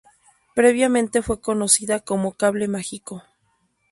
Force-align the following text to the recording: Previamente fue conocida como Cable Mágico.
Previamente 0.55 1.21
fue 1.21 1.41
conocida 1.41 1.99
como 1.99 2.31
Cable 2.33 2.67
Mágico. 2.67 3.21